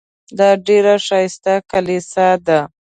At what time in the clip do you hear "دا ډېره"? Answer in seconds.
0.37-0.93